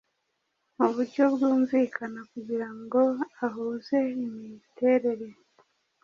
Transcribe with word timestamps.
muburyo 0.77 1.23
bwumwuka 1.33 2.03
kugirango 2.31 3.01
ahuze 3.45 3.97
imiterere 4.25 5.27